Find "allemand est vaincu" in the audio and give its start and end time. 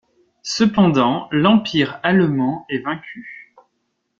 2.01-3.53